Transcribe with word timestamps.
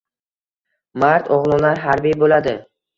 Mard 1.05 1.31
o‘g‘lonlar 1.39 1.85
harbiy 1.87 2.21
bo‘ladi 2.27 2.61